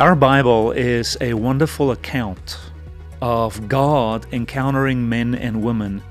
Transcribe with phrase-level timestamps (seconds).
[0.00, 2.56] Our Bible is a wonderful account
[3.20, 6.02] of God encountering men and women,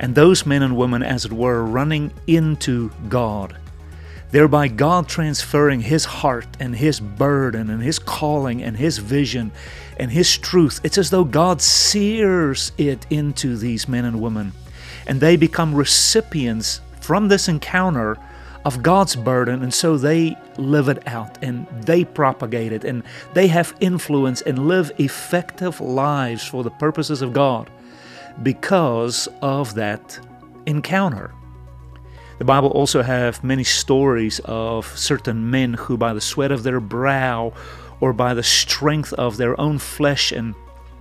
[0.00, 3.54] and those men and women, as it were, running into God,
[4.30, 9.52] thereby God transferring His heart and His burden and His calling and His vision
[9.98, 10.80] and His truth.
[10.82, 14.54] It's as though God sears it into these men and women,
[15.06, 18.16] and they become recipients from this encounter
[18.64, 23.46] of God's burden, and so they live it out and they propagate it and they
[23.46, 27.70] have influence and live effective lives for the purposes of God
[28.42, 30.18] because of that
[30.66, 31.32] encounter.
[32.38, 36.80] The Bible also have many stories of certain men who by the sweat of their
[36.80, 37.52] brow
[38.00, 40.54] or by the strength of their own flesh and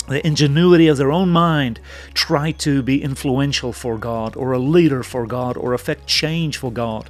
[0.08, 1.80] the ingenuity of their own mind
[2.14, 6.72] try to be influential for God or a leader for God or affect change for
[6.72, 7.10] God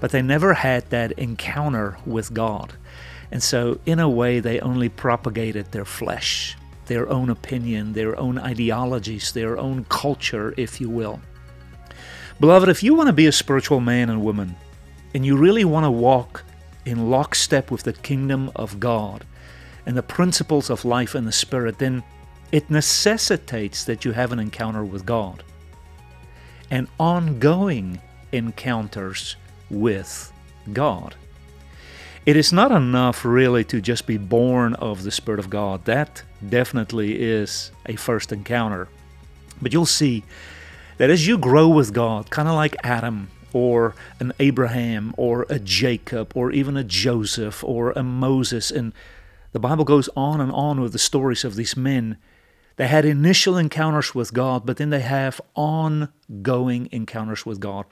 [0.00, 2.74] but they never had that encounter with God.
[3.30, 8.38] And so, in a way, they only propagated their flesh, their own opinion, their own
[8.38, 11.20] ideologies, their own culture, if you will.
[12.38, 14.56] Beloved, if you want to be a spiritual man and woman,
[15.14, 16.44] and you really want to walk
[16.84, 19.24] in lockstep with the kingdom of God
[19.86, 22.02] and the principles of life in the Spirit, then
[22.52, 25.42] it necessitates that you have an encounter with God
[26.70, 28.00] and ongoing
[28.32, 29.36] encounters
[29.70, 30.32] with
[30.72, 31.14] God.
[32.26, 35.84] It is not enough really to just be born of the Spirit of God.
[35.84, 38.88] That definitely is a first encounter.
[39.60, 40.24] But you'll see
[40.96, 45.58] that as you grow with God, kind of like Adam or an Abraham or a
[45.58, 48.94] Jacob or even a Joseph or a Moses, and
[49.52, 52.16] the Bible goes on and on with the stories of these men.
[52.76, 57.84] They had initial encounters with God, but then they have ongoing encounters with God.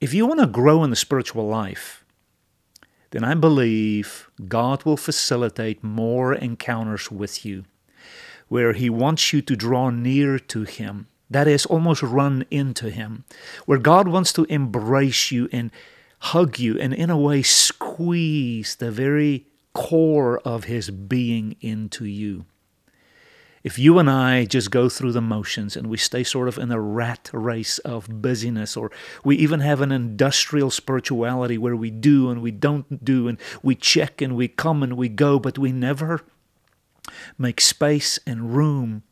[0.00, 2.06] If you want to grow in the spiritual life,
[3.10, 7.64] then I believe God will facilitate more encounters with you
[8.48, 11.08] where He wants you to draw near to Him.
[11.28, 13.24] That is, almost run into Him.
[13.66, 15.70] Where God wants to embrace you and
[16.20, 22.46] hug you and, in a way, squeeze the very core of His being into you
[23.62, 26.72] if you and I just go through the motions and we stay sort of in
[26.72, 28.90] a rat race of busyness, or
[29.22, 33.74] we even have an industrial spirituality where we do and we don't do, and we
[33.74, 36.22] check and we come and we go, but we never
[37.36, 39.02] make space and room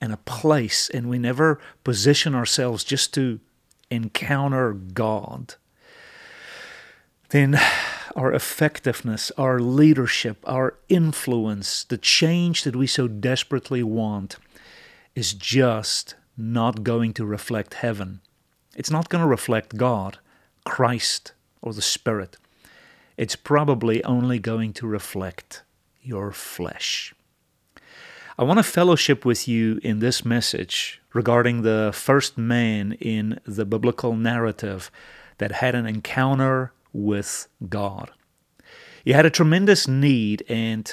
[0.00, 3.40] and a place, and we never position ourselves just to
[3.90, 5.54] encounter God,
[7.30, 7.58] then
[8.14, 14.36] our effectiveness, our leadership, our influence, the change that we so desperately want
[15.14, 18.20] is just not going to reflect heaven.
[18.74, 20.18] It's not going to reflect God,
[20.64, 21.32] Christ,
[21.62, 22.36] or the Spirit.
[23.16, 25.62] It's probably only going to reflect
[26.02, 27.14] your flesh.
[28.38, 33.64] I want to fellowship with you in this message regarding the first man in the
[33.64, 34.90] biblical narrative
[35.38, 38.10] that had an encounter with God.
[39.04, 40.92] He had a tremendous need, and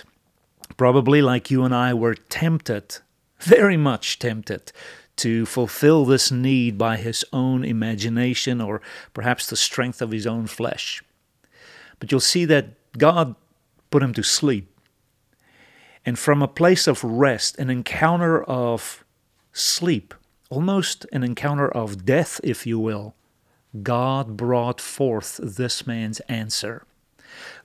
[0.77, 2.97] probably like you and I were tempted,
[3.39, 4.71] very much tempted,
[5.17, 8.81] to fulfill this need by his own imagination or
[9.13, 11.03] perhaps the strength of his own flesh.
[11.99, 13.35] But you'll see that God
[13.89, 14.69] put him to sleep.
[16.05, 19.05] And from a place of rest, an encounter of
[19.53, 20.13] sleep,
[20.49, 23.15] almost an encounter of death, if you will,
[23.81, 26.85] God brought forth this man's answer.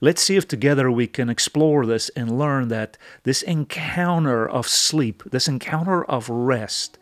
[0.00, 5.22] Let's see if together we can explore this and learn that this encounter of sleep,
[5.30, 6.98] this encounter of rest,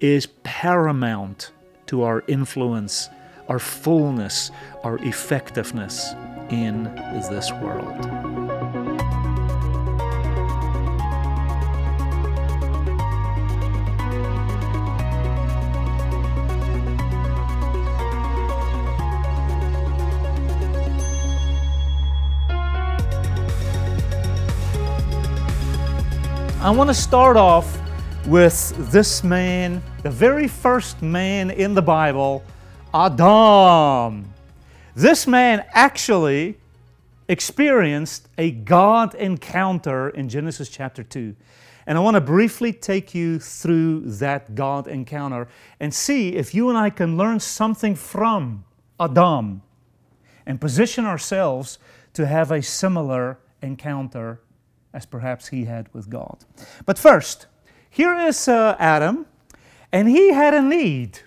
[0.00, 1.50] is paramount
[1.86, 3.08] to our influence,
[3.48, 4.50] our fullness,
[4.84, 6.14] our effectiveness
[6.50, 6.84] in
[7.30, 8.57] this world.
[26.68, 27.80] I want to start off
[28.26, 32.44] with this man, the very first man in the Bible,
[32.92, 34.30] Adam.
[34.94, 36.58] This man actually
[37.26, 41.34] experienced a God encounter in Genesis chapter 2.
[41.86, 45.48] And I want to briefly take you through that God encounter
[45.80, 48.66] and see if you and I can learn something from
[49.00, 49.62] Adam
[50.44, 51.78] and position ourselves
[52.12, 54.42] to have a similar encounter
[54.92, 56.44] as perhaps he had with God.
[56.86, 57.46] But first,
[57.90, 59.26] here is uh, Adam,
[59.92, 61.20] and he had a need.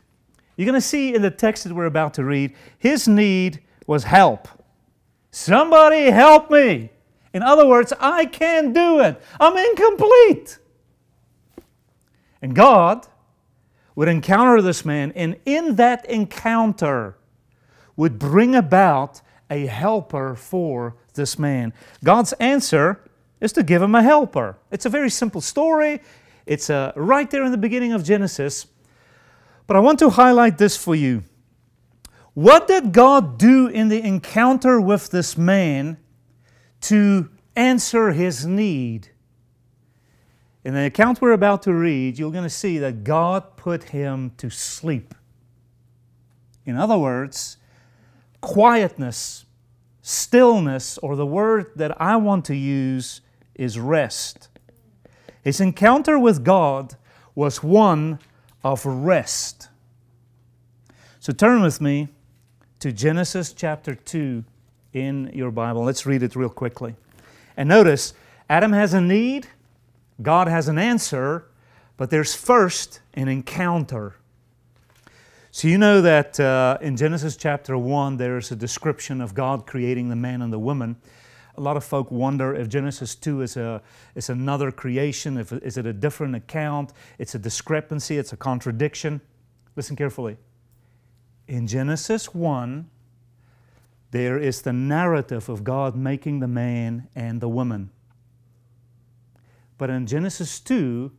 [0.56, 4.04] You're going to see in the text that we're about to read, his need was
[4.04, 4.48] help.
[5.32, 6.90] Somebody help me.
[7.34, 9.22] In other words, I can't do it.
[9.40, 10.60] I'm incomplete.
[12.42, 13.08] And God
[13.96, 17.18] would encounter this man, and in that encounter
[17.96, 21.74] would bring about a helper for this man.
[22.04, 23.02] God's answer
[23.42, 24.58] is to give him a helper.
[24.72, 26.00] It's a very simple story.
[26.46, 28.68] It's uh, right there in the beginning of Genesis.
[29.68, 31.24] But I want to highlight this for you.
[32.34, 35.98] What did God do in the encounter with this man
[36.82, 39.10] to answer his need?
[40.64, 44.32] In the account we're about to read, you're going to see that God put him
[44.38, 45.16] to sleep.
[46.66, 47.58] In other words,
[48.40, 49.46] quietness,
[50.02, 53.22] stillness, or the word that I want to use
[53.56, 54.50] is rest.
[55.44, 56.96] His encounter with God
[57.36, 58.20] was one
[58.64, 59.70] of rest.
[61.20, 62.10] So turn with me
[62.80, 64.44] to Genesis chapter 2
[64.94, 65.84] in your Bible.
[65.84, 66.96] Let's read it real quickly.
[67.58, 68.14] And notice,
[68.50, 69.48] Adam has a need,
[70.22, 71.48] God has an answer,
[71.98, 74.16] but there's first an encounter.
[75.52, 80.10] So you know that uh, in Genesis chapter 1, there's a description of God creating
[80.10, 80.96] the man and the woman.
[81.58, 83.82] A lot of folk wonder if Genesis 2 is, a,
[84.16, 89.22] is another creation, if is it a different account, it's a discrepancy, it's a contradiction.
[89.76, 90.38] Listen carefully
[91.52, 92.90] in Genesis 1,
[94.12, 97.90] there is the narrative of God making the man and the woman.
[99.78, 101.12] But in Genesis 2,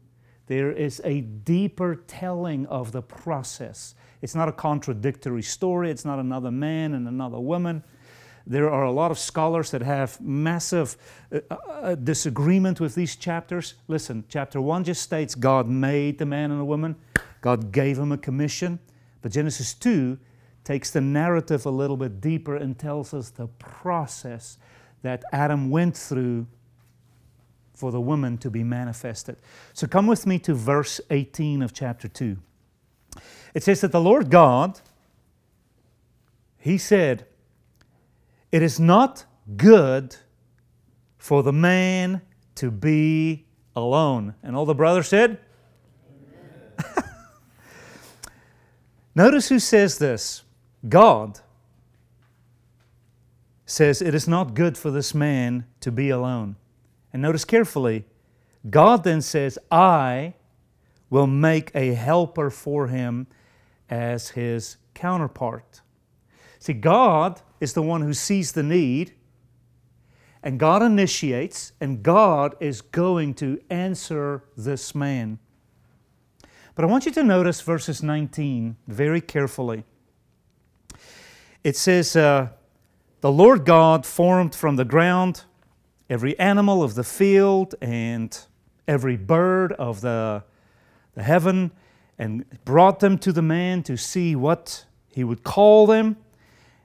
[0.47, 3.95] there is a deeper telling of the process.
[4.23, 7.85] It's not a contradictory story, it's not another man and another woman.
[8.47, 10.97] There are a lot of scholars that have massive
[11.33, 13.75] uh, uh, disagreement with these chapters.
[13.89, 16.97] Listen, chapter 1 just states God made the man and the woman,
[17.41, 18.79] God gave him a commission.
[19.21, 20.19] But Genesis 2
[20.65, 24.59] takes the narrative a little bit deeper and tells us the process
[25.03, 26.47] that Adam went through
[27.75, 29.37] for the woman to be manifested.
[29.73, 32.37] So come with me to verse 18 of chapter 2.
[33.55, 34.81] It says that the Lord God,
[36.59, 37.27] He said,
[38.53, 39.25] It is not
[39.57, 40.15] good
[41.17, 42.21] for the man
[42.57, 44.35] to be alone.
[44.43, 45.39] And all the brothers said,
[49.15, 50.43] Notice who says this.
[50.89, 51.41] God
[53.65, 56.57] says, It is not good for this man to be alone.
[57.13, 58.05] And notice carefully,
[58.69, 60.35] God then says, I
[61.09, 63.27] will make a helper for him
[63.91, 65.81] as his counterpart.
[66.59, 69.13] See, God is the one who sees the need,
[70.43, 75.39] and God initiates, and God is going to answer this man.
[76.75, 79.85] But I want you to notice verses 19 very carefully.
[81.63, 82.49] It says, uh,
[83.21, 85.45] The Lord God formed from the ground
[86.11, 88.37] every animal of the field and
[88.89, 90.43] every bird of the,
[91.15, 91.71] the heaven
[92.19, 96.17] and brought them to the man to see what he would call them.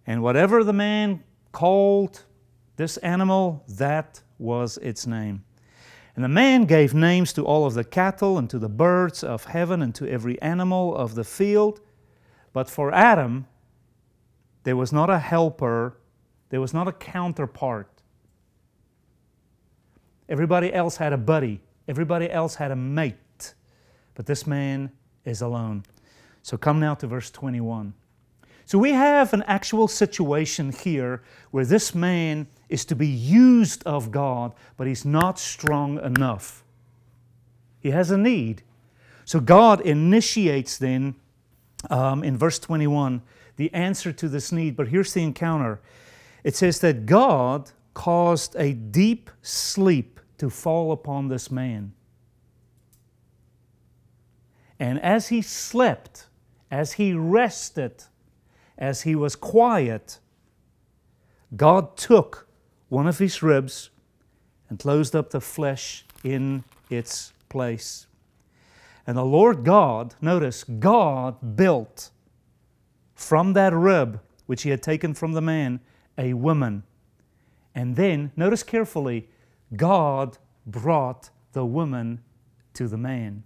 [0.07, 2.23] And whatever the man called
[2.77, 5.43] this animal, that was its name.
[6.15, 9.45] And the man gave names to all of the cattle and to the birds of
[9.45, 11.81] heaven and to every animal of the field.
[12.53, 13.45] But for Adam,
[14.63, 15.97] there was not a helper,
[16.49, 18.01] there was not a counterpart.
[20.29, 23.53] Everybody else had a buddy, everybody else had a mate,
[24.15, 24.91] but this man
[25.23, 25.83] is alone.
[26.41, 27.93] So come now to verse 21.
[28.67, 34.12] So we have an actual situation here where this man is to be used of
[34.12, 36.65] God, but he's not strong enough.
[37.79, 38.63] He has a need.
[39.24, 41.15] So God initiates then
[41.89, 43.21] um, in verse 21
[43.55, 44.75] the answer to this need.
[44.75, 45.79] But here's the encounter
[46.43, 51.93] it says that God caused a deep sleep to fall upon this man.
[54.77, 56.25] And as he slept,
[56.69, 58.03] as he rested,
[58.77, 60.19] as he was quiet,
[61.55, 62.48] God took
[62.89, 63.89] one of his ribs
[64.69, 68.07] and closed up the flesh in its place.
[69.05, 72.12] And the Lord God, notice, God built
[73.15, 75.79] from that rib which he had taken from the man,
[76.17, 76.84] a woman.
[77.74, 79.29] And then, notice carefully,
[79.75, 82.22] God brought the woman
[82.74, 83.43] to the man.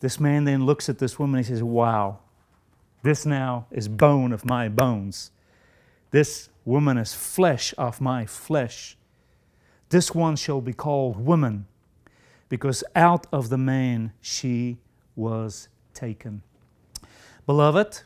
[0.00, 2.20] This man then looks at this woman and he says, Wow,
[3.08, 5.30] this now is bone of my bones.
[6.10, 8.98] This woman is flesh of my flesh.
[9.88, 11.66] This one shall be called woman,
[12.50, 14.76] because out of the man she
[15.16, 16.42] was taken.
[17.46, 18.02] Beloved,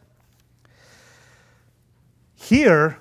[2.37, 3.01] here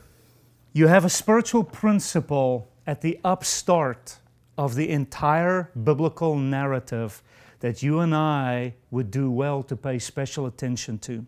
[0.74, 4.18] you have a spiritual principle at the upstart
[4.58, 7.22] of the entire biblical narrative
[7.60, 11.28] that you and I would do well to pay special attention to.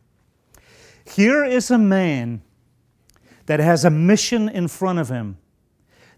[1.05, 2.41] Here is a man
[3.45, 5.37] that has a mission in front of him.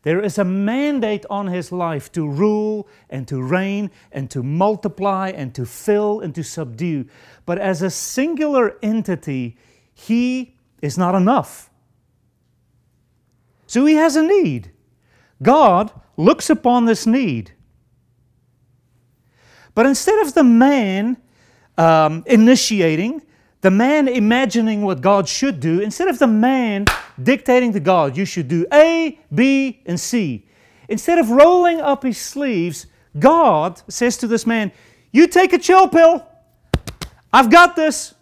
[0.04, 5.30] There is a mandate on his life to rule and to reign and to multiply
[5.30, 7.08] and to fill and to subdue.
[7.48, 9.58] But as a singular entity,
[9.96, 11.72] he is not enough.
[13.66, 14.72] So he has a need.
[15.42, 17.54] God looks upon this need.
[19.74, 21.18] But instead of the man
[21.80, 23.24] um, initiating,
[23.66, 26.86] the man imagining what God should do, instead of the man
[27.24, 30.46] dictating to God, you should do A, B, and C,
[30.88, 32.86] instead of rolling up his sleeves,
[33.18, 34.72] God says to this man,
[35.12, 36.28] You take a chill pill.
[37.34, 38.14] I've got this.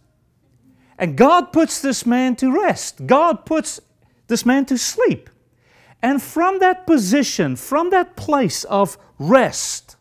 [0.97, 3.05] And God puts this man to rest.
[3.05, 3.81] God puts
[4.27, 5.29] this man to sleep.
[6.01, 9.97] And from that position, from that place of rest,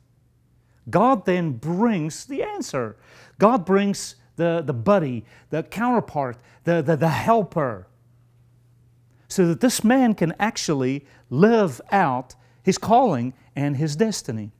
[0.88, 2.96] God then brings the answer.
[3.40, 7.86] God brings the, the buddy, the counterpart, the, the, the helper,
[9.28, 14.50] so that this man can actually live out his calling and his destiny.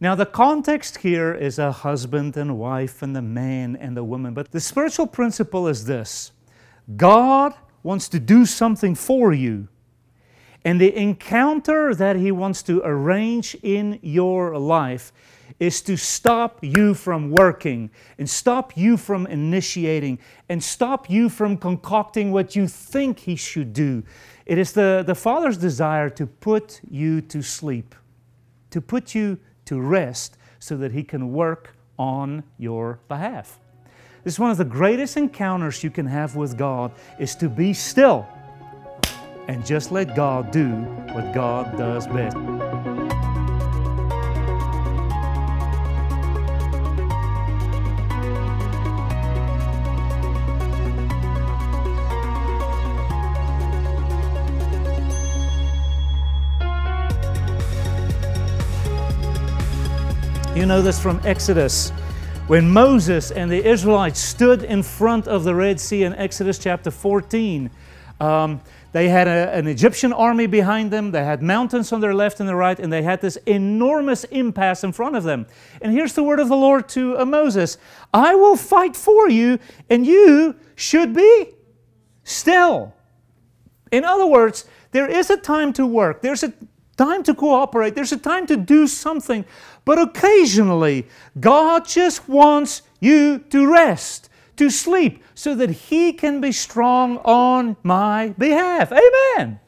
[0.00, 4.32] Now, the context here is a husband and wife, and the man and the woman,
[4.32, 6.30] but the spiritual principle is this
[6.96, 9.68] God wants to do something for you.
[10.64, 15.12] And the encounter that He wants to arrange in your life
[15.58, 21.56] is to stop you from working and stop you from initiating and stop you from
[21.56, 24.02] concocting what you think He should do.
[24.46, 27.94] It is the, the Father's desire to put you to sleep,
[28.70, 33.58] to put you to rest so that He can work on your behalf.
[34.24, 37.72] This is one of the greatest encounters you can have with God is to be
[37.72, 38.26] still
[39.48, 42.36] and just let God do what God does best.
[60.58, 61.90] You know this from Exodus.
[62.48, 66.90] When Moses and the Israelites stood in front of the Red Sea in Exodus chapter
[66.90, 67.70] 14,
[68.18, 68.60] um,
[68.90, 72.48] they had a, an Egyptian army behind them, they had mountains on their left and
[72.48, 75.46] their right, and they had this enormous impasse in front of them.
[75.80, 77.78] And here's the word of the Lord to uh, Moses
[78.12, 81.52] I will fight for you, and you should be
[82.24, 82.92] still.
[83.92, 86.52] In other words, there is a time to work, there's a
[86.98, 89.44] time to cooperate, there's a time to do something,
[89.84, 91.06] but occasionally
[91.40, 97.76] God just wants you to rest, to sleep, so that He can be strong on
[97.82, 98.92] my behalf.
[98.92, 99.60] Amen.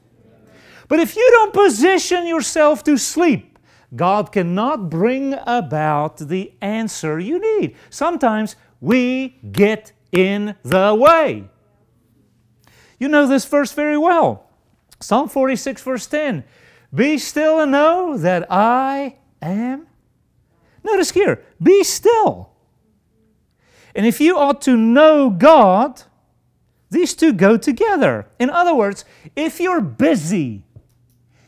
[0.89, 3.59] But if you don't position yourself to sleep,
[3.95, 7.77] God cannot bring about the answer you need.
[7.89, 11.49] Sometimes we get in the way.
[12.99, 14.51] You know this verse very well.
[15.01, 16.45] Psalm 46, verse 10
[16.95, 19.87] Be still and know that I am.
[20.83, 22.51] Notice here, be still.
[23.95, 26.03] And if you ought to know God,
[26.91, 28.27] these two go together.
[28.39, 29.05] In other words,
[29.37, 30.65] if you're busy,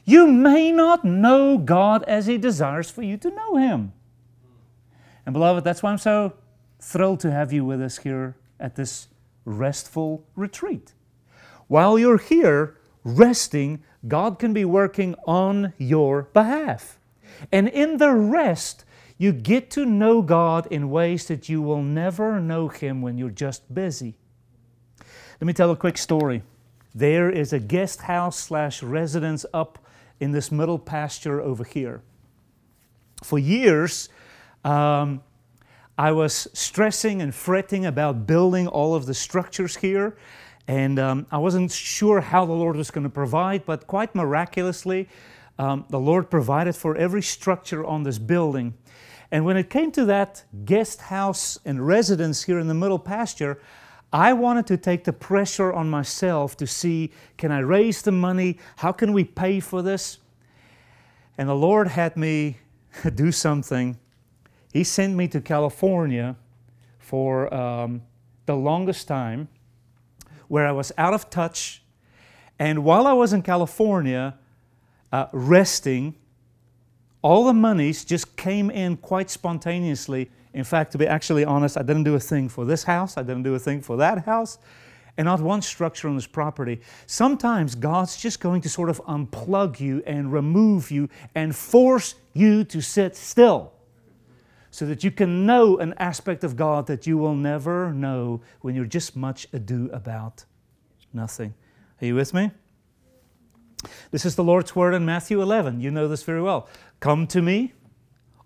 [0.05, 3.93] you may not know God as He desires for you to know Him.
[5.25, 6.35] And beloved, that's why I'm so
[6.81, 9.09] thrilled to have you with us here at this
[9.45, 10.95] restful retreat.
[11.69, 16.99] While you're here resting, God can be working on your behalf.
[17.51, 18.85] And in the rest,
[19.19, 23.31] you get to know God in ways that you will never know Him when you're
[23.31, 24.17] just busy.
[25.41, 26.43] Let me tell a quick story.
[26.95, 29.79] There is a guest house slash residence up
[30.21, 32.03] in this middle pasture over here.
[33.23, 34.09] For years,
[34.65, 35.23] um,
[35.99, 40.17] I was stressing and fretting about building all of the structures here,
[40.69, 45.09] and um, I wasn't sure how the Lord was going to provide, but quite miraculously,
[45.59, 48.75] um, the Lord provided for every structure on this building.
[49.31, 53.61] And when it came to that guest house and residence here in the middle pasture,
[54.13, 58.59] I wanted to take the pressure on myself to see can I raise the money?
[58.77, 60.19] How can we pay for this?
[61.39, 62.59] And the Lord had me
[63.15, 63.99] do something.
[64.73, 66.37] He sent me to California
[66.99, 68.03] for um,
[68.47, 69.49] the longest time
[70.53, 71.83] where I was out of touch.
[72.59, 74.35] And while I was in California
[75.11, 76.15] uh, resting,
[77.23, 80.31] all the monies just came in quite spontaneously.
[80.53, 83.23] In fact, to be actually honest, I didn't do a thing for this house, I
[83.23, 84.59] didn't do a thing for that house,
[85.17, 86.83] and not one structure on this property.
[87.07, 92.63] Sometimes God's just going to sort of unplug you and remove you and force you
[92.65, 93.73] to sit still
[94.73, 98.75] so that you can know an aspect of God that you will never know when
[98.75, 100.47] you're just much ado about
[101.13, 101.53] nothing.
[102.01, 102.51] Are you with me?
[104.13, 105.83] This is the Lord's word in Matthew 11.
[105.83, 106.69] You know this very well.
[107.01, 107.75] Come to me,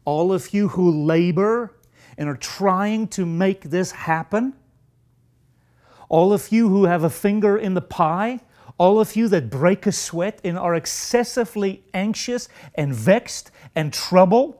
[0.04, 1.72] all of you who labor
[2.18, 4.54] and are trying to make this happen.
[6.08, 8.40] All of you who have a finger in the pie,
[8.78, 14.58] all of you that break a sweat and are excessively anxious and vexed and troubled,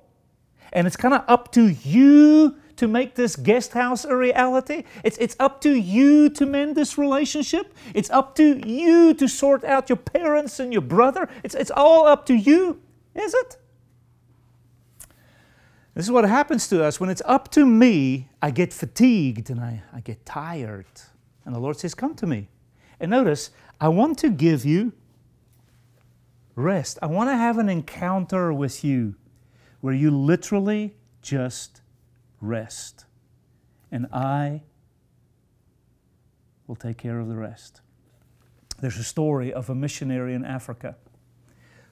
[0.77, 4.85] and it's kind of up to you to make this guest house a reality.
[5.03, 7.75] It's, it's up to you to mend this relationship.
[7.95, 11.31] It's up to you to sort out your parents and your brother.
[11.43, 12.83] It's, it's all up to you,
[13.15, 13.57] is it?
[15.95, 17.01] This is what happens to us.
[17.01, 20.85] When it's up to me, I get fatigued and I, I get tired.
[21.47, 22.51] And the Lord says, Come to me.
[23.01, 23.49] And notice,
[23.81, 24.93] I want to give you
[26.55, 26.99] rest.
[27.01, 29.15] I want to have an encounter with you
[29.87, 31.81] where you literally just
[32.41, 33.05] rest.
[33.93, 34.63] And I
[36.67, 37.83] will take care of the rest.
[38.81, 40.97] There's a story of a missionary in Africa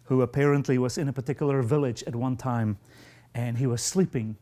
[0.06, 2.78] who apparently was in a particular village at one time
[3.32, 4.34] and he was sleeping.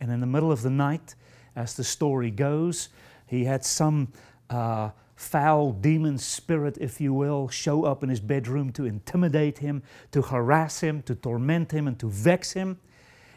[0.00, 1.14] And in the middle of the night,
[1.54, 2.88] as the story goes,
[3.28, 4.08] he had some
[4.50, 9.84] uh, foul demon spirit, if you will, show up in his bedroom to intimidate him,
[10.10, 12.80] to harass him, to torment him, and to vex him.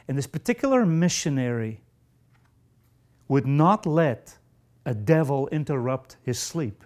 [0.09, 1.81] And this particular missionary
[3.27, 4.39] would not let
[4.83, 6.83] a devil interrupt his sleep.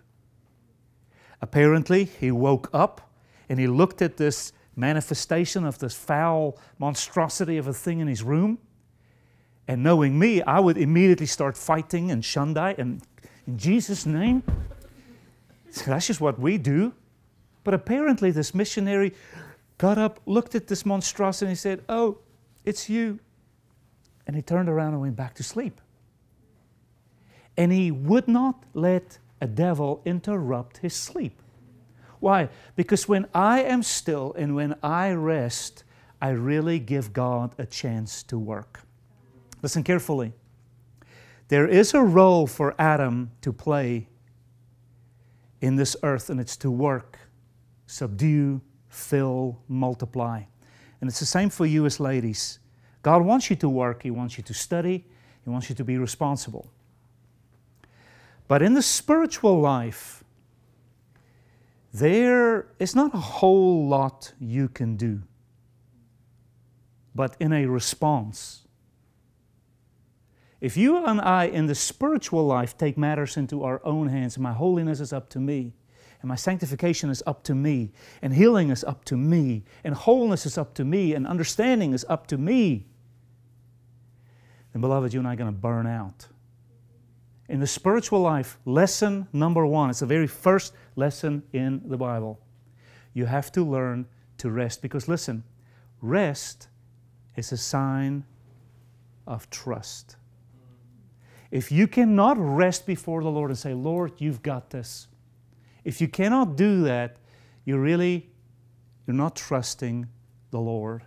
[1.41, 3.09] Apparently, he woke up
[3.47, 8.23] and he looked at this manifestation of this foul monstrosity of a thing in his
[8.23, 8.57] room.
[9.69, 13.01] And knowing me, I would immediately start fighting and shundai and
[13.47, 14.43] in Jesus' name.
[15.85, 16.93] That's just what we do.
[17.63, 19.13] But apparently, this missionary
[19.77, 22.17] got up, looked at this monstrosity, and he said, Oh,
[22.65, 23.19] it's you.
[24.25, 25.81] And he turned around and went back to sleep.
[27.57, 31.41] And he would not let a devil interrupt his sleep.
[32.19, 32.49] Why?
[32.75, 35.83] Because when I am still and when I rest,
[36.21, 38.81] I really give God a chance to work.
[39.61, 40.31] Listen carefully.
[41.49, 44.07] There is a role for Adam to play
[45.59, 47.19] in this earth, and it's to work,
[47.87, 50.43] subdue, fill, multiply.
[51.03, 52.59] And it's the same for you as ladies.
[53.01, 55.03] God wants you to work, He wants you to study,
[55.43, 56.71] He wants you to be responsible.
[58.47, 60.23] But in the spiritual life,
[61.93, 65.23] there is not a whole lot you can do.
[67.13, 68.61] But in a response,
[70.61, 74.53] if you and I in the spiritual life take matters into our own hands, my
[74.53, 75.73] holiness is up to me,
[76.23, 77.91] and my sanctification is up to me,
[78.23, 82.03] and healing is up to me, and wholeness is up to me, and understanding is
[82.09, 82.87] up to me,
[84.73, 86.27] then, beloved, you and I are going to burn out.
[87.47, 92.39] In the spiritual life, lesson number one, it's the very first lesson in the Bible.
[93.13, 94.07] You have to learn
[94.39, 95.43] to rest because, listen,
[96.01, 96.69] rest
[97.35, 98.23] is a sign
[99.27, 100.15] of trust.
[101.51, 105.07] If you cannot rest before the Lord and say, Lord, you've got this,
[105.83, 107.17] if you cannot do that,
[107.65, 108.29] you really,
[109.05, 110.07] you're not trusting
[110.51, 111.03] the Lord.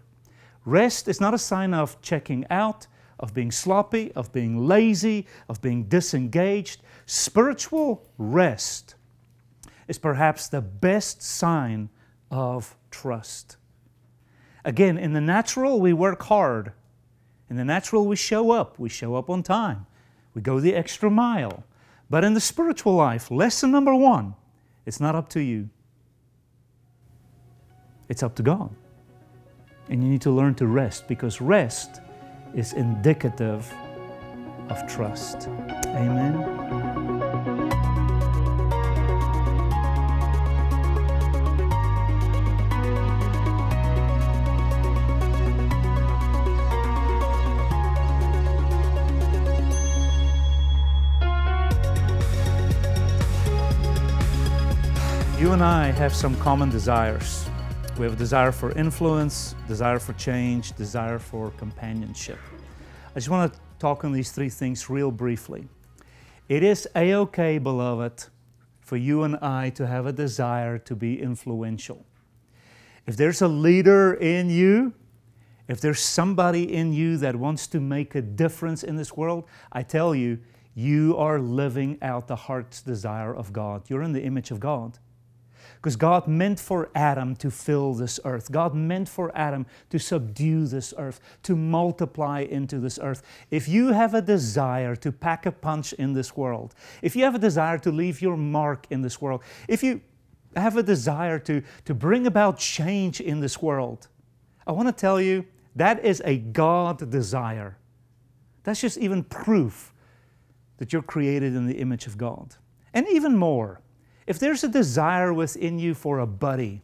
[0.65, 2.87] Rest is not a sign of checking out,
[3.19, 6.83] of being sloppy, of being lazy, of being disengaged.
[7.07, 8.97] Spiritual rest
[9.89, 11.89] is perhaps the best sign
[12.31, 13.57] of trust.
[14.65, 16.73] Again, in the natural, we work hard.
[17.49, 18.79] In the natural, we show up.
[18.79, 19.87] We show up on time.
[20.35, 21.63] We go the extra mile.
[22.11, 24.35] But in the spiritual life, lesson number one
[24.87, 25.69] it's not up to you,
[28.09, 28.71] it's up to God.
[29.89, 32.01] And you need to learn to rest because rest
[32.55, 33.73] is indicative
[34.69, 35.49] of trust.
[35.87, 36.86] Amen.
[55.39, 57.47] You and I have some common desires.
[57.99, 62.39] We have a desire for influence, desire for change, desire for companionship.
[63.11, 65.69] I just want to talk on these three things real briefly.
[66.49, 68.25] It is a okay, beloved,
[68.81, 72.07] for you and I to have a desire to be influential.
[73.07, 74.95] If there's a leader in you,
[75.69, 79.83] if there's somebody in you that wants to make a difference in this world, I
[79.83, 80.39] tell you,
[80.75, 83.91] you are living out the heart's desire of God.
[83.91, 84.99] You're in the image of God.
[85.87, 88.51] Because God meant for Adam to fill this earth.
[88.51, 93.23] God meant for Adam to subdue this earth, to multiply into this earth.
[93.53, 97.37] If you have a desire to pack a punch in this world, if you have
[97.37, 100.01] a desire to leave your mark in this world, if you
[100.57, 104.09] have a desire to, to bring about change in this world,
[104.67, 105.47] I want to tell you
[105.77, 107.79] that is a God desire.
[108.65, 109.95] That's just even proof
[110.79, 112.57] that you're created in the image of God.
[112.93, 113.83] And even more,
[114.27, 116.83] if there's a desire within you for a buddy,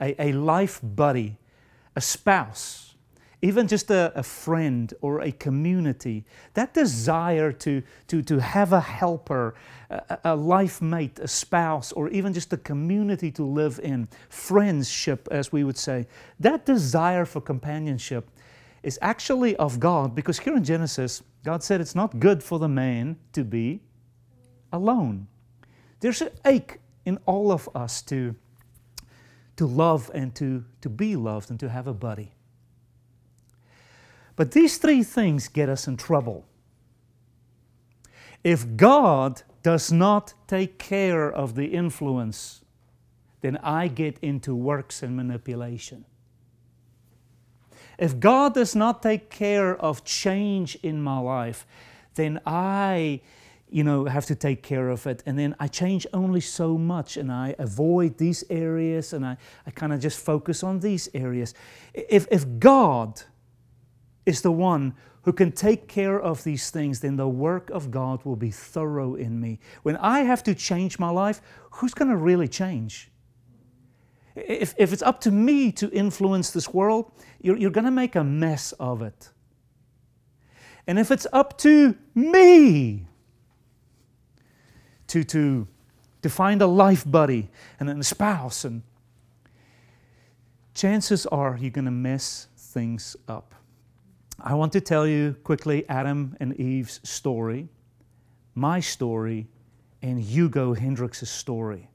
[0.00, 1.38] a, a life buddy,
[1.96, 2.94] a spouse,
[3.42, 8.80] even just a, a, friend or a community, that desire to, to, to have a
[8.80, 9.54] helper,
[9.88, 15.26] a, a life mate, a spouse, or even just a community to live in, friendship,
[15.30, 16.06] as we would say,
[16.38, 18.30] that desire for companionship
[18.82, 22.68] is actually of God because here in Genesis, God said it's not good for the
[22.68, 23.80] man to be
[24.72, 25.26] alone.
[26.00, 28.34] There's an ache in all of us to,
[29.56, 32.32] to love and to, to be loved and to have a buddy.
[34.36, 36.46] But these three things get us in trouble.
[38.42, 42.62] If God does not take care of the influence,
[43.42, 46.06] then I get into works and manipulation.
[47.98, 51.66] If God does not take care of change in my life,
[52.14, 53.20] then I
[53.72, 55.22] you know, have to take care of it.
[55.26, 59.70] And then I change only so much and I avoid these areas and I, I
[59.70, 61.54] kind of just focus on these areas.
[61.94, 63.22] If, if God
[64.26, 68.24] is the one who can take care of these things, then the work of God
[68.24, 69.58] will be thorough in me.
[69.82, 73.10] When I have to change my life, who's going to really change?
[74.34, 78.16] If, if it's up to me to influence this world, you're, you're going to make
[78.16, 79.30] a mess of it.
[80.86, 83.06] And if it's up to me
[85.10, 85.66] to, to,
[86.22, 87.48] to find a life buddy
[87.80, 88.82] and a spouse, and
[90.72, 93.54] chances are you're going to mess things up.
[94.38, 97.68] I want to tell you quickly Adam and Eve's story,
[98.54, 99.48] my story,
[100.00, 101.88] and Hugo Hendricks' story.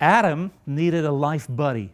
[0.00, 1.92] Adam needed a life buddy.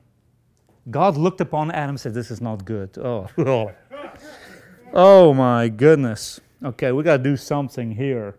[0.91, 2.97] God looked upon Adam and said, This is not good.
[2.99, 3.29] Oh,
[4.95, 6.41] oh my goodness.
[6.65, 8.37] Okay, we got to do something here.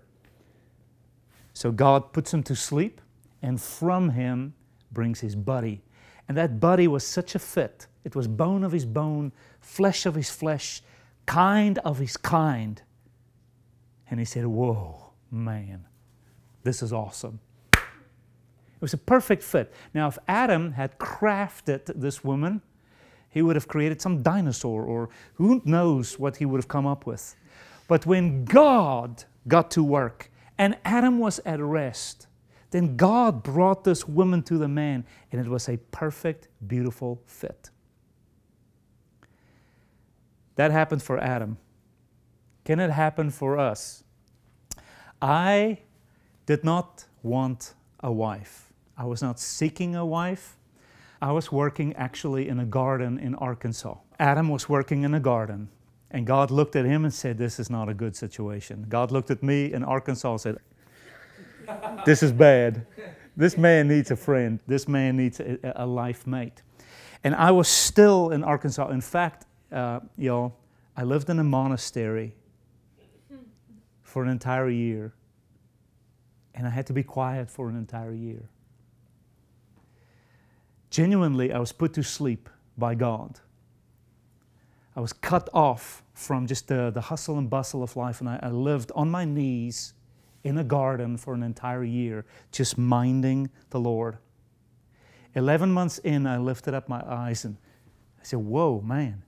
[1.54, 3.00] So God puts him to sleep,
[3.42, 4.54] and from him
[4.92, 5.84] brings his buddy.
[6.28, 7.88] And that buddy was such a fit.
[8.04, 10.82] It was bone of his bone, flesh of his flesh,
[11.26, 12.82] kind of his kind.
[14.10, 15.86] And he said, Whoa, man,
[16.64, 17.40] this is awesome.
[17.74, 19.74] It was a perfect fit.
[19.94, 22.62] Now, if Adam had crafted this woman,
[23.30, 27.06] he would have created some dinosaur, or who knows what he would have come up
[27.06, 27.36] with.
[27.88, 30.30] But when God got to work,
[30.64, 32.28] and Adam was at rest.
[32.72, 37.70] Then God brought this woman to the man, and it was a perfect, beautiful fit.
[40.56, 41.58] That happened for Adam.
[42.64, 44.06] Can it happen for us?
[45.22, 45.80] I
[46.46, 48.72] did not want a wife.
[48.98, 50.56] I was not seeking a wife.
[51.22, 53.98] I was working actually in a garden in Arkansas.
[54.18, 55.68] Adam was working in a garden.
[56.14, 58.86] And God looked at him and said, This is not a good situation.
[58.88, 60.58] God looked at me in Arkansas and said,
[62.06, 62.86] This is bad.
[63.36, 64.60] This man needs a friend.
[64.68, 66.62] This man needs a, a life mate.
[67.24, 68.90] And I was still in Arkansas.
[68.90, 70.54] In fact, uh, know,
[70.96, 72.36] I lived in a monastery
[74.04, 75.16] for an entire year.
[76.54, 78.50] And I had to be quiet for an entire year.
[80.92, 83.40] Genuinely, I was put to sleep by God.
[84.96, 88.40] I was cut off from just the, the hustle and bustle of life, and I,
[88.42, 89.94] I lived on my knees
[90.44, 94.18] in a garden for an entire year, just minding the Lord.
[95.36, 97.58] 11 months in, I lifted up my eyes and
[98.20, 99.24] I said, Whoa, man.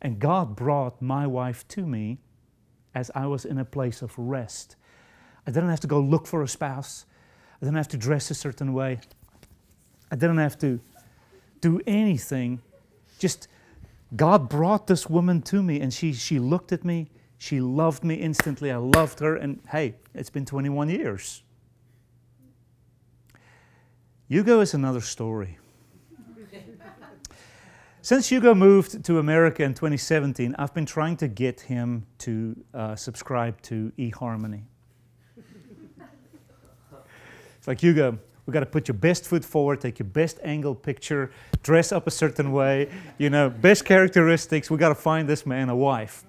[0.00, 2.18] And God brought my wife to me
[2.94, 4.76] as I was in a place of rest.
[5.46, 7.06] I didn't have to go look for a spouse,
[7.60, 9.00] I didn't have to dress a certain way,
[10.10, 10.80] I didn't have to
[11.60, 12.60] do anything.
[13.18, 13.46] Just
[14.14, 17.08] God brought this woman to me, and she, she looked at me.
[17.38, 18.70] She loved me instantly.
[18.70, 21.42] I loved her, and hey, it's been 21 years.
[24.28, 25.58] Hugo is another story.
[28.04, 32.96] Since Hugo moved to America in 2017, I've been trying to get him to uh,
[32.96, 34.62] subscribe to eHarmony.
[37.56, 40.74] it's like, Hugo, we've got to put your best foot forward, take your best angle
[40.74, 41.30] picture,
[41.62, 44.70] dress up a certain way, you know, best characteristics.
[44.70, 46.24] We've got to find this man a wife.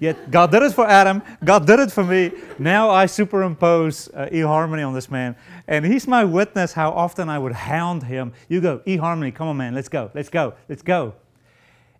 [0.00, 2.32] Yet God did it for Adam, God did it for me.
[2.58, 5.36] Now I superimpose uh, eHarmony on this man.
[5.66, 8.32] And he's my witness how often I would hound him.
[8.48, 11.14] You go, eHarmony, come on, man, let's go, let's go, let's go.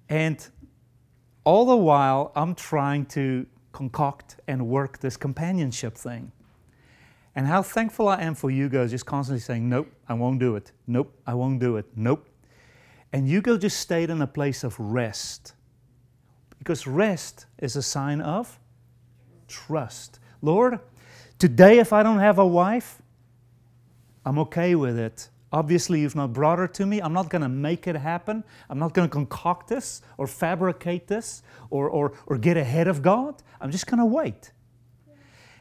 [0.08, 0.46] And
[1.44, 6.32] all the while, I'm trying to concoct and work this companionship thing.
[7.36, 10.72] And how thankful I am for Hugo just constantly saying, Nope, I won't do it.
[10.86, 11.86] Nope, I won't do it.
[11.96, 12.26] Nope.
[13.12, 15.54] And Hugo just stayed in a place of rest
[16.58, 18.58] because rest is a sign of
[19.48, 20.18] trust.
[20.42, 20.80] Lord,
[21.38, 23.02] today if I don't have a wife,
[24.24, 25.28] I'm okay with it.
[25.52, 27.00] Obviously, you've not brought her to me.
[27.00, 28.42] I'm not going to make it happen.
[28.68, 33.02] I'm not going to concoct this or fabricate this or, or, or get ahead of
[33.02, 33.36] God.
[33.60, 34.50] I'm just going to wait.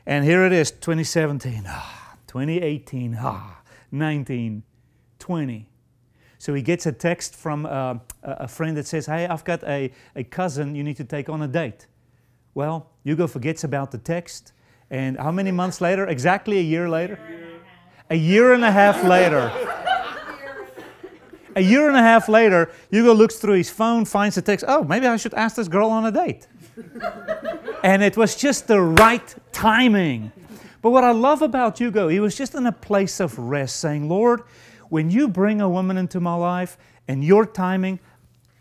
[0.05, 3.61] And here it is 2017, ah, 2018, ah,
[3.91, 4.63] 19,
[5.19, 5.69] 20.
[6.37, 9.93] So he gets a text from uh, a friend that says, Hey, I've got a,
[10.15, 11.87] a cousin you need to take on a date.
[12.53, 14.51] Well, Hugo forgets about the text.
[14.89, 16.05] And how many months later?
[16.07, 17.17] Exactly a year later?
[18.09, 19.51] A year and a half later.
[21.55, 24.65] a year and a half later, Hugo looks through his phone, finds the text.
[24.67, 26.47] Oh, maybe I should ask this girl on a date.
[27.83, 30.31] And it was just the right timing.
[30.81, 34.09] But what I love about Hugo, he was just in a place of rest, saying,
[34.09, 34.41] Lord,
[34.89, 37.99] when you bring a woman into my life and your timing,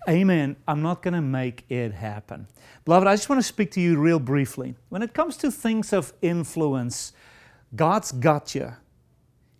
[0.08, 2.48] amen, I'm not going to make it happen.
[2.84, 4.74] Beloved, I just want to speak to you real briefly.
[4.88, 7.12] When it comes to things of influence,
[7.74, 8.72] God's got you.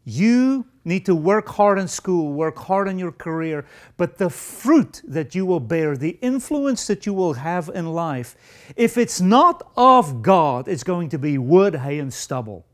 [0.04, 3.64] You need to work hard in school, work hard in your career,
[3.96, 8.36] but the fruit that you will bear, the influence that you will have in life,
[8.76, 12.66] if it's not of God, it's going to be wood, hay, and stubble.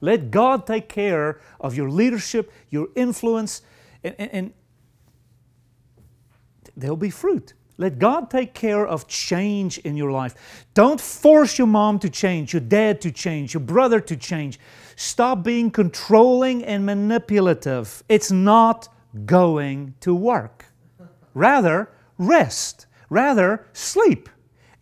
[0.00, 3.62] Let God take care of your leadership, your influence,
[4.02, 4.52] and, and, and
[6.76, 7.54] there'll be fruit.
[7.76, 10.66] Let God take care of change in your life.
[10.74, 14.60] Don't force your mom to change, your dad to change, your brother to change.
[14.96, 18.02] Stop being controlling and manipulative.
[18.08, 18.88] It's not
[19.26, 20.66] going to work.
[21.34, 22.86] Rather, rest.
[23.10, 24.28] Rather, sleep.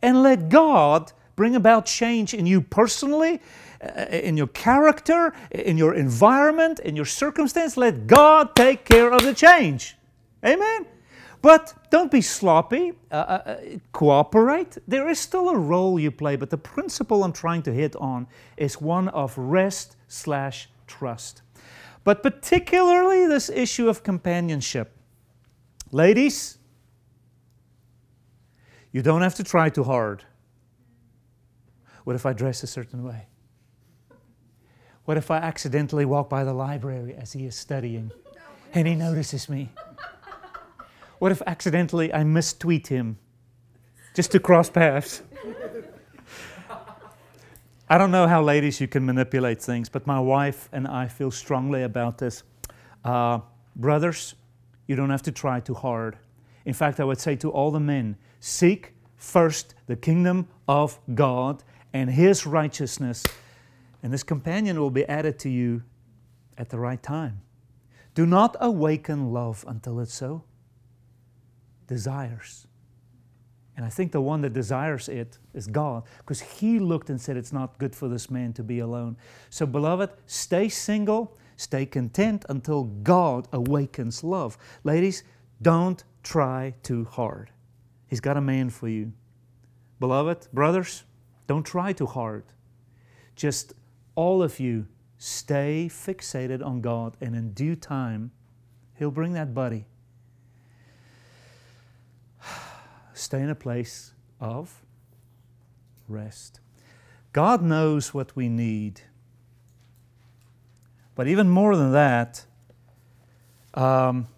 [0.02, 3.40] And let God bring about change in you personally
[3.82, 7.76] uh, in your character, in your environment, in your circumstance.
[7.76, 9.96] Let God take care of the change.
[10.44, 10.86] Amen.
[11.42, 12.92] But don't be sloppy.
[13.10, 13.56] Uh, uh, uh,
[13.90, 14.78] cooperate.
[14.86, 18.28] There is still a role you play, but the principle I'm trying to hit on
[18.56, 21.42] is one of rest slash trust.
[22.04, 24.96] But particularly this issue of companionship.
[25.90, 26.58] Ladies,
[28.92, 30.24] you don't have to try too hard.
[32.04, 33.26] What if I dress a certain way?
[35.04, 38.12] What if I accidentally walk by the library as he is studying
[38.74, 39.70] and he notices me?
[41.22, 43.16] What if accidentally I mistweet him
[44.12, 45.22] just to cross paths?
[47.88, 51.30] I don't know how ladies you can manipulate things, but my wife and I feel
[51.30, 52.42] strongly about this.
[53.04, 53.38] Uh,
[53.76, 54.34] brothers,
[54.88, 56.18] you don't have to try too hard.
[56.64, 61.62] In fact, I would say to all the men seek first the kingdom of God
[61.92, 63.22] and His righteousness
[64.02, 65.84] and this companion will be added to you
[66.58, 67.42] at the right time.
[68.16, 70.42] Do not awaken love until it's so.
[71.92, 72.66] Desires.
[73.76, 77.36] And I think the one that desires it is God, because He looked and said,
[77.36, 79.18] It's not good for this man to be alone.
[79.50, 84.56] So, beloved, stay single, stay content until God awakens love.
[84.84, 85.22] Ladies,
[85.60, 87.50] don't try too hard.
[88.06, 89.12] He's got a man for you.
[90.00, 91.04] Beloved, brothers,
[91.46, 92.44] don't try too hard.
[93.36, 93.74] Just
[94.14, 94.86] all of you
[95.18, 98.30] stay fixated on God, and in due time,
[98.98, 99.84] He'll bring that buddy.
[103.14, 104.82] Stay in a place of
[106.08, 106.60] rest.
[107.32, 109.00] God knows what we need.
[111.14, 112.44] But even more than that,
[113.74, 114.28] um,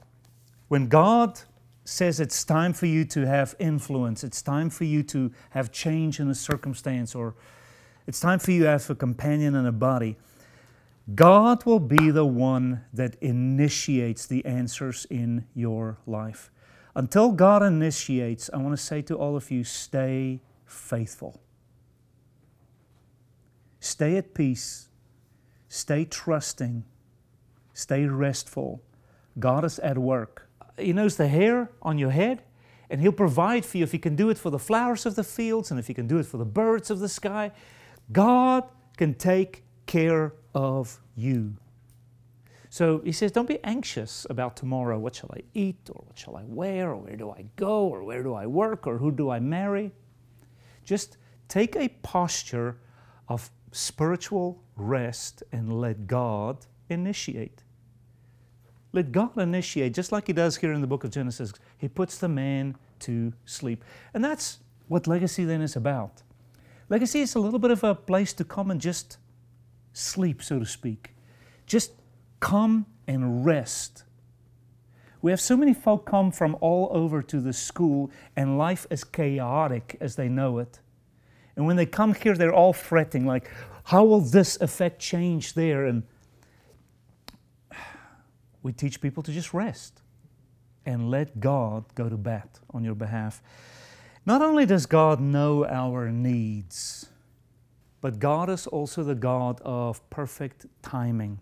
[0.69, 1.41] when God
[1.85, 6.19] says it's time for you to have influence, it's time for you to have change
[6.19, 7.35] in a circumstance or
[8.07, 10.17] it's time for you to have a companion and a body.
[11.15, 16.51] God will be the one that initiates the answers in your life.
[16.97, 21.41] Until God initiates, I want to say to all of you stay faithful.
[23.81, 24.89] Stay at peace.
[25.69, 26.85] Stay trusting.
[27.73, 28.83] Stay restful.
[29.39, 30.49] God is at work.
[30.79, 32.43] He knows the hair on your head,
[32.89, 35.25] and He'll provide for you if He can do it for the flowers of the
[35.25, 37.51] fields and if He can do it for the birds of the sky.
[38.13, 38.65] God
[38.97, 41.57] can take care of you.
[42.75, 44.99] So he says, Don't be anxious about tomorrow.
[44.99, 48.03] What shall I eat, or what shall I wear, or where do I go, or
[48.03, 49.93] where do I work, or who do I marry?
[50.85, 52.79] Just take a posture
[53.29, 57.63] of spiritual rest and let God initiate.
[58.93, 61.53] Let God initiate, just like He does here in the book of Genesis.
[61.79, 63.85] He puts the man to sleep.
[64.15, 64.59] And that's
[64.89, 66.25] what legacy then is about.
[66.89, 69.19] Legacy is a little bit of a place to come and just
[69.93, 71.15] sleep, so to speak.
[71.67, 71.93] Just
[72.45, 74.05] come and rest.
[75.23, 79.03] We have so many folk come from all over to the school, and life is
[79.03, 80.81] chaotic as they know it.
[81.57, 83.51] And when they come here, they're all fretting, like,
[83.85, 85.87] how will this affect change there?
[85.87, 86.03] And
[88.63, 90.03] we teach people to just rest
[90.85, 93.43] and let God go to bat on your behalf.
[94.27, 97.07] Not only does God know our needs,
[98.03, 101.41] but God is also the God of perfect timing.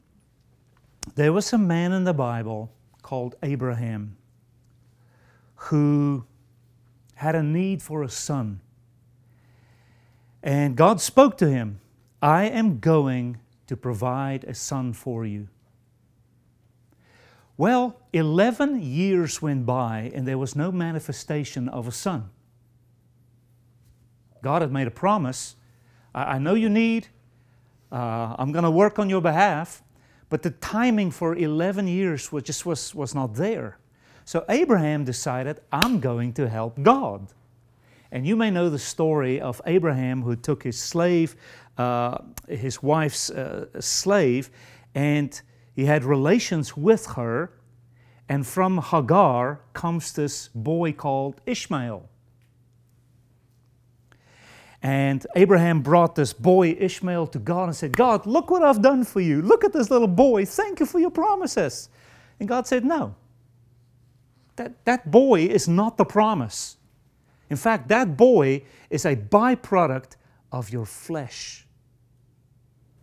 [1.15, 4.17] There was a man in the Bible called Abraham
[5.57, 6.25] who
[7.17, 8.61] had a need for a son.
[10.43, 11.81] And God spoke to him
[12.21, 15.49] I am going to provide a son for you.
[17.57, 22.31] Well, 11 years went by and there was no manifestation of a son.
[24.43, 25.57] God had made a promise
[26.15, 27.09] I, know you need,
[27.91, 29.83] uh, I'm going to work on your behalf,
[30.33, 33.77] but the timing for 11 years was just was, was not there.
[34.25, 37.29] So Abraham decided, I'm going to help God.
[38.11, 41.37] And you may know the story of Abraham who took his slave
[41.77, 42.17] uh,
[42.49, 44.51] his wife's uh, slave,
[44.95, 45.39] and
[45.75, 47.53] he had relations with her.
[48.27, 52.09] And from Hagar comes this boy called Ishmael.
[54.83, 59.05] And Abraham brought this boy Ishmael to God and said, God, look what I've done
[59.05, 59.41] for you.
[59.41, 60.45] Look at this little boy.
[60.45, 61.89] Thank you for your promises.
[62.41, 63.15] And God said, No.
[64.57, 66.77] That, that boy is not the promise.
[67.49, 70.17] In fact, that boy is a byproduct
[70.51, 71.67] of your flesh,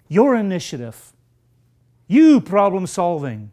[0.08, 1.14] your initiative,
[2.08, 3.52] you problem solving,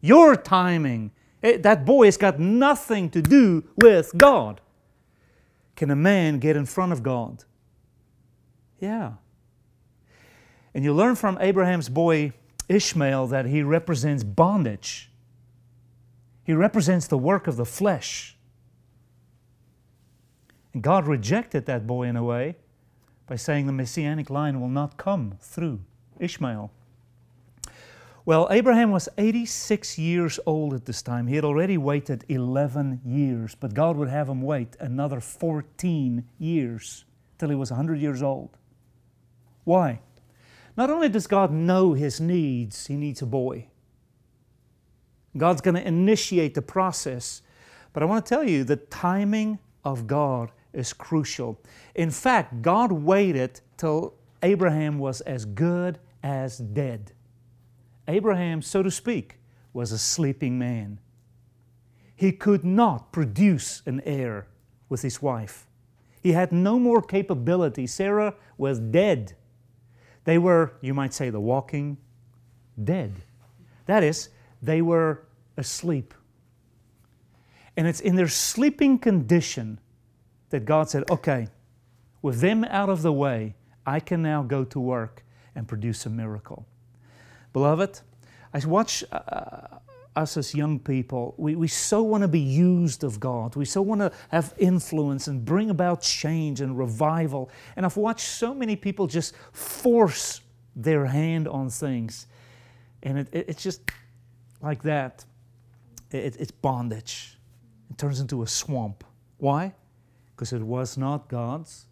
[0.00, 1.10] your timing.
[1.42, 4.60] It, that boy has got nothing to do with God.
[5.80, 7.44] Can a man get in front of God?
[8.80, 9.12] Yeah.
[10.74, 12.34] And you learn from Abraham's boy
[12.68, 15.10] Ishmael that he represents bondage.
[16.44, 18.36] He represents the work of the flesh.
[20.74, 22.56] And God rejected that boy in a way
[23.26, 25.80] by saying the messianic line will not come through
[26.18, 26.70] Ishmael.
[28.26, 31.26] Well, Abraham was 86 years old at this time.
[31.26, 37.04] He had already waited 11 years, but God would have him wait another 14 years
[37.38, 38.58] till he was 100 years old.
[39.64, 40.00] Why?
[40.76, 43.68] Not only does God know his needs, he needs a boy.
[45.36, 47.42] God's going to initiate the process.
[47.92, 51.60] But I want to tell you the timing of God is crucial.
[51.94, 57.12] In fact, God waited till Abraham was as good as dead.
[58.10, 59.38] Abraham, so to speak,
[59.72, 60.98] was a sleeping man.
[62.14, 64.46] He could not produce an heir
[64.88, 65.66] with his wife.
[66.22, 67.86] He had no more capability.
[67.86, 69.34] Sarah was dead.
[70.24, 71.96] They were, you might say, the walking
[72.82, 73.12] dead.
[73.86, 74.28] That is,
[74.60, 75.22] they were
[75.56, 76.12] asleep.
[77.76, 79.78] And it's in their sleeping condition
[80.50, 81.48] that God said, okay,
[82.20, 83.54] with them out of the way,
[83.86, 86.66] I can now go to work and produce a miracle.
[87.52, 88.00] Beloved,
[88.52, 89.78] I watch uh,
[90.16, 93.56] us as young people, we, we so want to be used of God.
[93.56, 97.50] We so want to have influence and bring about change and revival.
[97.76, 100.40] And I've watched so many people just force
[100.74, 102.26] their hand on things.
[103.02, 103.82] And it, it, it's just
[104.60, 105.24] like that.
[106.10, 107.38] It, it's bondage.
[107.90, 109.04] It turns into a swamp.
[109.38, 109.74] Why?
[110.40, 111.84] because it was not God's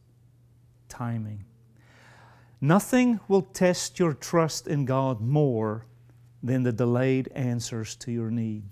[0.89, 1.45] timing.
[2.61, 5.87] Nothing will test your trust in God more
[6.43, 8.65] than the delayed answers to your need.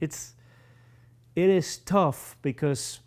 [0.00, 0.34] It's,
[1.34, 3.00] it is tough because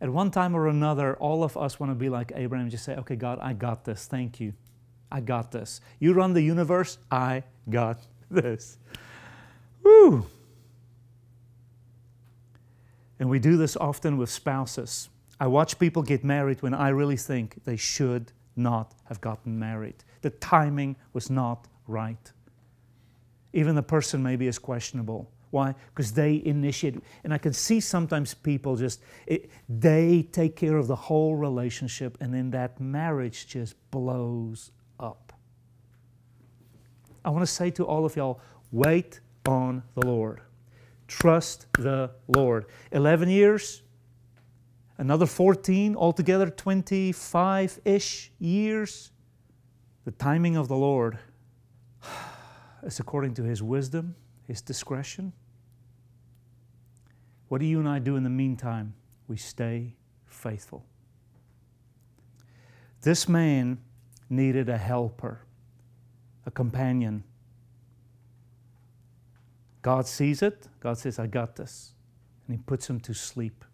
[0.00, 2.96] at one time or another, all of us want to be like Abraham, just say,
[2.96, 4.06] okay, God, I got this.
[4.06, 4.52] Thank you.
[5.10, 5.80] I got this.
[6.00, 8.00] You run the universe, I got
[8.30, 8.78] this.
[9.82, 10.26] Woo!
[13.20, 15.08] And we do this often with spouses.
[15.38, 20.04] I watch people get married when I really think they should not have gotten married.
[20.20, 22.32] The timing was not right.
[23.52, 25.30] Even the person maybe is questionable.
[25.50, 25.74] Why?
[25.94, 26.96] Because they initiate.
[27.24, 32.16] And I can see sometimes people just, it, they take care of the whole relationship,
[32.20, 35.34] and then that marriage just blows up.
[37.22, 38.40] I want to say to all of y'all
[38.70, 40.40] wait on the Lord.
[41.06, 42.64] Trust the Lord.
[42.92, 43.82] 11 years,
[45.02, 49.10] another 14, altogether 25 ish years.
[50.04, 51.18] The timing of the Lord
[52.84, 54.14] is according to His wisdom,
[54.46, 55.32] His discretion.
[57.48, 58.94] What do you and I do in the meantime?
[59.26, 60.86] We stay faithful.
[63.00, 63.78] This man
[64.30, 65.40] needed a helper,
[66.46, 67.24] a companion.
[69.82, 70.68] God sees it.
[70.78, 71.94] God says, I got this.
[72.46, 73.64] And He puts him to sleep.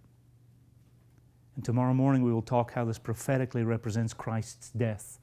[1.58, 5.18] And tomorrow morning we will talk how this prophetically represents Christ's death.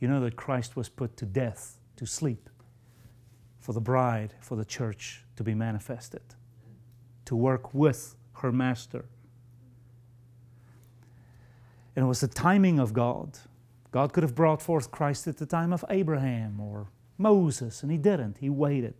[0.00, 2.50] You know that Christ was put to death, to sleep,
[3.60, 6.22] for the bride, for the church to be manifested
[7.26, 9.04] to work with her master.
[11.94, 13.38] And it was the timing of God.
[13.92, 17.98] God could have brought forth Christ at the time of Abraham or Moses, and he
[17.98, 18.38] didn't.
[18.38, 18.96] He waited.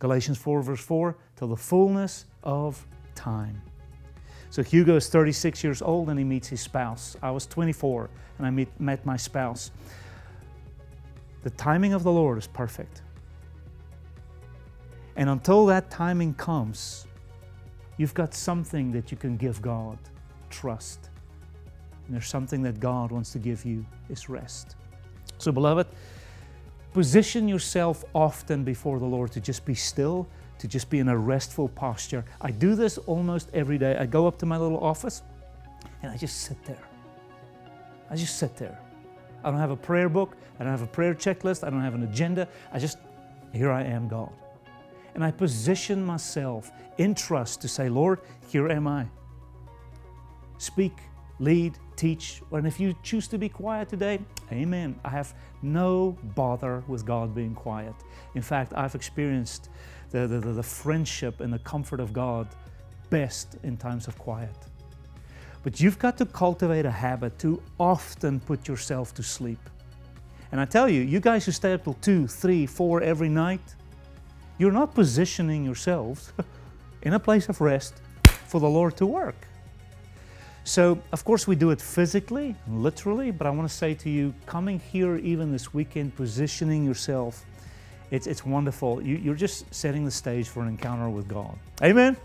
[0.00, 2.84] Galatians 4, verse 4, till the fullness of
[3.14, 3.62] time.
[4.52, 7.16] So Hugo is 36 years old and he meets his spouse.
[7.22, 9.70] I was 24 and I meet, met my spouse.
[11.42, 13.00] The timing of the Lord is perfect.
[15.16, 17.06] And until that timing comes,
[17.96, 19.96] you've got something that you can give God
[20.50, 21.08] trust.
[22.04, 24.76] And there's something that God wants to give you is rest.
[25.38, 25.86] So, beloved,
[26.92, 30.28] position yourself often before the Lord to just be still,
[30.62, 32.24] to just be in a restful posture.
[32.40, 33.96] I do this almost every day.
[33.96, 35.22] I go up to my little office
[36.02, 36.82] and I just sit there.
[38.10, 38.78] I just sit there.
[39.44, 41.94] I don't have a prayer book, I don't have a prayer checklist, I don't have
[41.94, 42.48] an agenda.
[42.72, 42.98] I just,
[43.52, 44.32] here I am, God
[45.14, 49.06] and I position myself in trust to say, Lord, here am I.
[50.58, 50.96] Speak,
[51.38, 54.98] lead, teach, and if you choose to be quiet today, amen.
[55.04, 57.94] I have no bother with God being quiet.
[58.34, 59.68] In fact, I've experienced
[60.12, 62.46] the, the, the friendship and the comfort of God
[63.10, 64.56] best in times of quiet.
[65.62, 69.70] But you've got to cultivate a habit to often put yourself to sleep.
[70.50, 73.74] And I tell you, you guys who stay up till two, three, four every night,
[74.58, 76.32] you're not positioning yourselves
[77.02, 77.94] in a place of rest
[78.46, 79.46] for the Lord to work.
[80.64, 84.32] So, of course, we do it physically, literally, but I want to say to you,
[84.46, 87.44] coming here even this weekend, positioning yourself,
[88.12, 89.02] it's, it's wonderful.
[89.02, 91.58] You, you're just setting the stage for an encounter with God.
[91.82, 92.16] Amen.